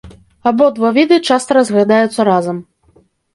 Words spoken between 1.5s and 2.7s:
разглядаюцца разам.